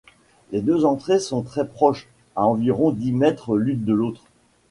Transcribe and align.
Les 0.51 0.61
deux 0.63 0.83
entrées 0.83 1.19
sont 1.19 1.43
très 1.43 1.67
proches, 1.67 2.09
à 2.35 2.47
environ 2.47 2.89
dix 2.89 3.11
mètres 3.11 3.55
l'une 3.55 3.85
de 3.85 3.93
l'autre. 3.93 4.23